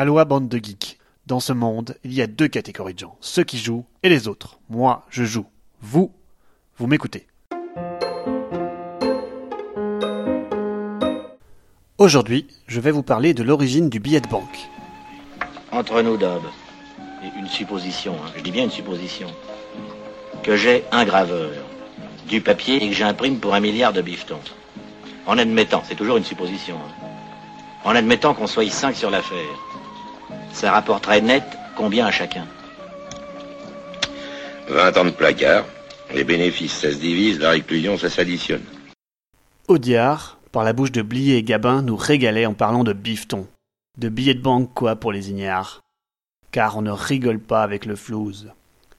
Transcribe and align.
Aloha 0.00 0.24
bande 0.24 0.48
de 0.48 0.58
geeks. 0.58 0.96
Dans 1.26 1.40
ce 1.40 1.52
monde, 1.52 1.96
il 2.04 2.14
y 2.14 2.22
a 2.22 2.28
deux 2.28 2.46
catégories 2.46 2.94
de 2.94 3.00
gens, 3.00 3.16
ceux 3.20 3.42
qui 3.42 3.58
jouent 3.58 3.84
et 4.04 4.08
les 4.08 4.28
autres. 4.28 4.60
Moi, 4.70 5.04
je 5.10 5.24
joue. 5.24 5.46
Vous, 5.80 6.12
vous 6.76 6.86
m'écoutez. 6.86 7.26
Aujourd'hui, 11.98 12.46
je 12.68 12.78
vais 12.78 12.92
vous 12.92 13.02
parler 13.02 13.34
de 13.34 13.42
l'origine 13.42 13.90
du 13.90 13.98
billet 13.98 14.20
de 14.20 14.28
banque. 14.28 14.68
Entre 15.72 16.00
nous, 16.02 16.16
Dob, 16.16 16.42
une 17.36 17.48
supposition, 17.48 18.14
hein, 18.24 18.30
je 18.36 18.42
dis 18.44 18.52
bien 18.52 18.62
une 18.62 18.70
supposition, 18.70 19.26
que 20.44 20.56
j'ai 20.56 20.84
un 20.92 21.04
graveur, 21.06 21.50
du 22.28 22.40
papier 22.40 22.84
et 22.84 22.88
que 22.88 22.94
j'imprime 22.94 23.40
pour 23.40 23.52
un 23.52 23.58
milliard 23.58 23.92
de 23.92 24.00
bifetons. 24.00 24.38
En 25.26 25.38
admettant, 25.38 25.82
c'est 25.84 25.96
toujours 25.96 26.18
une 26.18 26.24
supposition, 26.24 26.76
hein, 26.76 27.08
en 27.84 27.96
admettant 27.96 28.32
qu'on 28.32 28.46
soit 28.46 28.70
cinq 28.70 28.94
sur 28.94 29.10
l'affaire, 29.10 29.58
ça 30.58 30.72
rapporterait 30.72 31.20
net 31.20 31.44
combien 31.76 32.06
à 32.06 32.10
chacun 32.10 32.44
20 34.68 34.96
ans 34.96 35.04
de 35.04 35.10
placard, 35.10 35.64
les 36.12 36.24
bénéfices 36.24 36.72
ça 36.80 36.90
se 36.90 36.96
divise, 36.96 37.38
la 37.38 37.50
réclusion 37.50 37.96
ça 37.96 38.10
s'additionne. 38.10 38.64
Audiard, 39.68 40.38
par 40.50 40.64
la 40.64 40.72
bouche 40.72 40.92
de 40.92 41.02
Blier 41.02 41.36
et 41.36 41.42
Gabin, 41.42 41.82
nous 41.82 41.96
régalait 41.96 42.44
en 42.44 42.54
parlant 42.54 42.82
de 42.82 42.92
bifton. 42.92 43.46
De 43.98 44.08
billets 44.08 44.34
de 44.34 44.42
banque, 44.42 44.74
quoi, 44.74 44.96
pour 44.96 45.12
les 45.12 45.30
ignares. 45.30 45.80
Car 46.50 46.76
on 46.76 46.82
ne 46.82 46.90
rigole 46.90 47.38
pas 47.38 47.62
avec 47.62 47.86
le 47.86 47.96
flouze. 47.96 48.50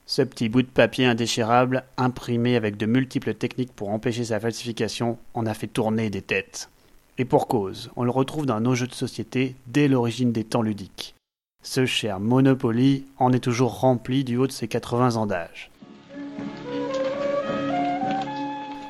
Ce 0.06 0.22
petit 0.22 0.48
bout 0.48 0.62
de 0.62 0.68
papier 0.68 1.06
indéchirable, 1.06 1.84
imprimé 1.96 2.56
avec 2.56 2.76
de 2.76 2.86
multiples 2.86 3.34
techniques 3.34 3.72
pour 3.72 3.90
empêcher 3.90 4.24
sa 4.24 4.40
falsification, 4.40 5.18
en 5.34 5.46
a 5.46 5.54
fait 5.54 5.66
tourner 5.66 6.08
des 6.08 6.22
têtes. 6.22 6.70
Et 7.18 7.24
pour 7.24 7.48
cause, 7.48 7.90
on 7.96 8.04
le 8.04 8.10
retrouve 8.10 8.46
dans 8.46 8.60
nos 8.60 8.74
jeux 8.74 8.86
de 8.86 8.94
société 8.94 9.54
dès 9.66 9.88
l'origine 9.88 10.32
des 10.32 10.44
temps 10.44 10.62
ludiques. 10.62 11.14
Ce 11.62 11.84
cher 11.84 12.20
Monopoly 12.20 13.04
en 13.18 13.32
est 13.32 13.40
toujours 13.44 13.80
rempli 13.80 14.24
du 14.24 14.38
haut 14.38 14.46
de 14.46 14.52
ses 14.52 14.66
80 14.66 15.16
ans 15.16 15.26
d'âge. 15.26 15.70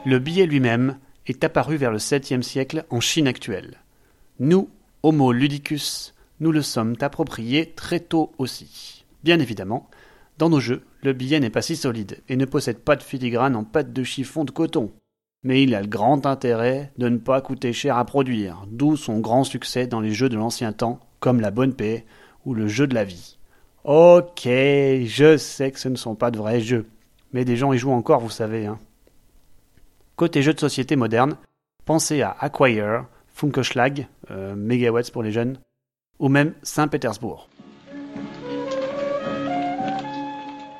Le 0.06 0.18
billet 0.20 0.46
lui-même 0.46 0.96
est 1.26 1.42
apparu 1.42 1.76
vers 1.76 1.90
le 1.90 1.98
7e 1.98 2.42
siècle 2.42 2.84
en 2.90 3.00
Chine 3.00 3.26
actuelle. 3.26 3.78
Nous, 4.38 4.68
Homo 5.02 5.32
ludicus, 5.32 6.14
nous 6.38 6.52
le 6.52 6.62
sommes 6.62 6.94
appropriés 7.00 7.72
très 7.74 7.98
tôt 7.98 8.30
aussi. 8.38 9.04
Bien 9.24 9.40
évidemment, 9.40 9.90
dans 10.38 10.48
nos 10.48 10.60
jeux, 10.60 10.82
le 11.02 11.12
billet 11.12 11.40
n'est 11.40 11.50
pas 11.50 11.62
si 11.62 11.74
solide 11.74 12.22
et 12.28 12.36
ne 12.36 12.44
possède 12.44 12.78
pas 12.78 12.94
de 12.94 13.02
filigrane 13.02 13.56
en 13.56 13.64
pâte 13.64 13.92
de 13.92 14.04
chiffon 14.04 14.44
de 14.44 14.52
coton. 14.52 14.92
Mais 15.42 15.62
il 15.62 15.74
a 15.74 15.80
le 15.80 15.88
grand 15.88 16.24
intérêt 16.24 16.92
de 16.98 17.08
ne 17.08 17.18
pas 17.18 17.40
coûter 17.40 17.72
cher 17.72 17.98
à 17.98 18.04
produire, 18.04 18.64
d'où 18.68 18.96
son 18.96 19.18
grand 19.18 19.42
succès 19.42 19.88
dans 19.88 20.00
les 20.00 20.12
jeux 20.12 20.28
de 20.28 20.36
l'ancien 20.36 20.72
temps, 20.72 21.00
comme 21.18 21.40
la 21.40 21.50
bonne 21.50 21.74
paix 21.74 22.06
ou 22.44 22.54
le 22.54 22.68
jeu 22.68 22.86
de 22.86 22.94
la 22.94 23.04
vie. 23.04 23.38
Ok, 23.84 24.42
je 24.44 25.36
sais 25.38 25.70
que 25.70 25.80
ce 25.80 25.88
ne 25.88 25.96
sont 25.96 26.14
pas 26.14 26.30
de 26.30 26.38
vrais 26.38 26.60
jeux, 26.60 26.86
mais 27.32 27.44
des 27.44 27.56
gens 27.56 27.72
y 27.72 27.78
jouent 27.78 27.92
encore, 27.92 28.20
vous 28.20 28.30
savez. 28.30 28.66
Hein. 28.66 28.78
Côté 30.16 30.42
jeux 30.42 30.52
de 30.52 30.60
société 30.60 30.96
moderne, 30.96 31.36
pensez 31.86 32.20
à 32.22 32.36
Acquire, 32.40 33.06
Funkeschlag, 33.28 34.06
euh, 34.30 34.54
Megawatts 34.54 35.10
pour 35.12 35.22
les 35.22 35.32
jeunes, 35.32 35.58
ou 36.18 36.28
même 36.28 36.52
Saint-Pétersbourg. 36.62 37.48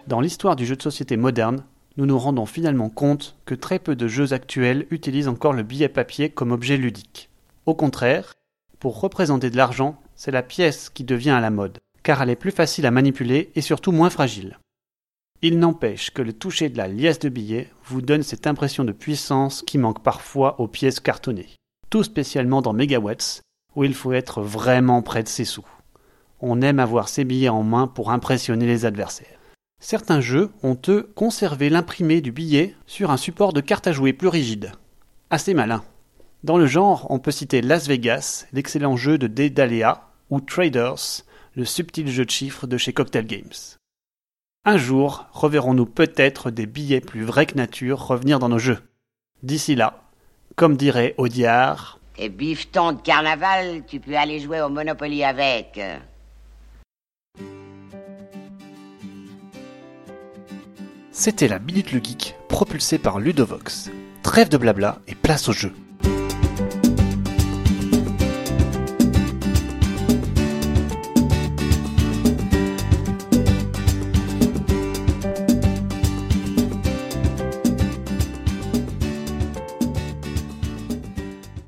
Dans 0.07 0.21
l'histoire 0.21 0.57
du 0.57 0.67
jeu 0.67 0.77
de 0.77 0.83
société 0.83 1.17
moderne, 1.17 1.65
nous 1.97 2.05
nous 2.05 2.19
rendons 2.19 2.47
finalement 2.47 2.89
compte 2.89 3.37
que 3.45 3.55
très 3.55 3.79
peu 3.79 3.97
de 3.97 4.09
jeux 4.09 4.33
actuels 4.33 4.87
utilisent 4.91 5.29
encore 5.29 5.53
le 5.53 5.63
billet 5.63 5.89
papier 5.89 6.31
comme 6.31 6.53
objet 6.53 6.77
ludique. 6.77 7.31
Au 7.65 7.75
contraire, 7.75 8.35
pour 8.79 9.01
représenter 9.01 9.51
de 9.51 9.57
l'argent, 9.57 10.01
c'est 10.21 10.31
la 10.31 10.43
pièce 10.43 10.91
qui 10.91 11.03
devient 11.03 11.31
à 11.31 11.41
la 11.41 11.49
mode, 11.49 11.79
car 12.03 12.21
elle 12.21 12.29
est 12.29 12.37
plus 12.37 12.51
facile 12.51 12.85
à 12.85 12.91
manipuler 12.91 13.51
et 13.55 13.63
surtout 13.63 13.91
moins 13.91 14.11
fragile. 14.11 14.59
Il 15.41 15.59
n'empêche 15.59 16.11
que 16.11 16.21
le 16.21 16.35
toucher 16.35 16.69
de 16.69 16.77
la 16.77 16.89
liesse 16.89 17.21
de 17.21 17.31
billets 17.31 17.71
vous 17.87 18.03
donne 18.03 18.23
cette 18.23 18.47
impression 18.47 18.85
de 18.85 18.93
puissance 18.93 19.63
qui 19.63 19.79
manque 19.79 20.03
parfois 20.03 20.61
aux 20.61 20.69
pièces 20.69 21.01
cartonnées. 21.01 21.49
Tout 21.89 22.03
spécialement 22.03 22.61
dans 22.61 22.75
Megawatts, 22.75 23.41
où 23.75 23.85
il 23.85 23.95
faut 23.95 24.13
être 24.13 24.43
vraiment 24.43 25.01
près 25.01 25.23
de 25.23 25.29
ses 25.29 25.47
sous. 25.47 25.67
On 26.41 26.61
aime 26.61 26.81
avoir 26.81 27.09
ses 27.09 27.25
billets 27.25 27.49
en 27.49 27.63
main 27.63 27.87
pour 27.87 28.11
impressionner 28.11 28.67
les 28.67 28.85
adversaires. 28.85 29.41
Certains 29.83 30.21
jeux 30.21 30.51
ont, 30.63 30.77
eux, 30.89 31.11
conservé 31.15 31.71
l'imprimé 31.71 32.21
du 32.21 32.31
billet 32.31 32.77
sur 32.87 33.11
un 33.11 33.17
support 33.17 33.55
de 33.55 33.63
carte 33.63 33.87
à 33.87 33.93
jouer 33.93 34.13
plus 34.13 34.29
rigide. 34.29 34.73
Assez 35.31 35.55
malin. 35.55 35.83
Dans 36.45 36.59
le 36.59 36.67
genre, 36.67 37.07
on 37.09 37.19
peut 37.19 37.31
citer 37.31 37.63
Las 37.63 37.89
Vegas, 37.89 38.47
l'excellent 38.53 38.97
jeu 38.97 39.17
de 39.17 39.27
Dédalea, 39.27 40.10
ou 40.31 40.41
Traders, 40.41 41.25
le 41.55 41.65
subtil 41.65 42.09
jeu 42.09 42.25
de 42.25 42.31
chiffres 42.31 42.67
de 42.67 42.79
chez 42.79 42.93
Cocktail 42.93 43.27
Games. 43.27 43.77
Un 44.65 44.77
jour, 44.77 45.27
reverrons-nous 45.33 45.87
peut-être 45.87 46.51
des 46.51 46.67
billets 46.67 47.01
plus 47.01 47.25
vrais 47.25 47.47
que 47.47 47.57
nature 47.57 48.07
revenir 48.07 48.39
dans 48.39 48.49
nos 48.49 48.59
jeux. 48.59 48.79
D'ici 49.43 49.75
là, 49.75 50.03
comme 50.57 50.77
dirait 50.77 51.15
Audiard, 51.19 51.99
Tes 52.17 52.29
bifetons 52.29 52.93
de 52.93 53.01
carnaval, 53.01 53.85
tu 53.87 54.01
peux 54.01 54.17
aller 54.17 54.41
jouer 54.41 54.61
au 54.61 54.69
Monopoly 54.69 55.25
avec. 55.25 55.81
c'était 61.21 61.49
la 61.49 61.59
Minute 61.59 61.93
le 61.93 62.03
Geek 62.03 62.35
propulsée 62.49 62.97
par 62.97 63.21
Ludovox. 63.21 63.91
Trêve 64.23 64.49
de 64.49 64.57
blabla 64.57 65.01
et 65.07 65.15
place 65.15 65.51
au 65.51 65.53
jeu. 65.53 65.71